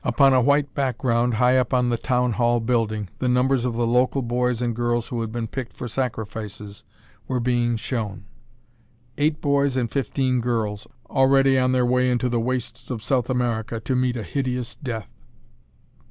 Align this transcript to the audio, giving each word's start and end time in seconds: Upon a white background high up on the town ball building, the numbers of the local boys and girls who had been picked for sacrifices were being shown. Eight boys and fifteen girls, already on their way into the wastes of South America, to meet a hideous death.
Upon 0.03 0.33
a 0.33 0.41
white 0.41 0.73
background 0.73 1.35
high 1.35 1.57
up 1.57 1.75
on 1.75 1.89
the 1.89 1.95
town 1.95 2.31
ball 2.31 2.59
building, 2.59 3.09
the 3.19 3.29
numbers 3.29 3.65
of 3.65 3.75
the 3.75 3.85
local 3.85 4.23
boys 4.23 4.59
and 4.59 4.75
girls 4.75 5.09
who 5.09 5.21
had 5.21 5.31
been 5.31 5.45
picked 5.47 5.73
for 5.77 5.87
sacrifices 5.87 6.83
were 7.27 7.39
being 7.39 7.77
shown. 7.77 8.25
Eight 9.19 9.41
boys 9.41 9.77
and 9.77 9.91
fifteen 9.91 10.41
girls, 10.41 10.87
already 11.07 11.59
on 11.59 11.71
their 11.71 11.85
way 11.85 12.09
into 12.09 12.29
the 12.29 12.39
wastes 12.39 12.89
of 12.89 13.03
South 13.03 13.29
America, 13.29 13.79
to 13.79 13.95
meet 13.95 14.17
a 14.17 14.23
hideous 14.23 14.75
death. 14.75 15.11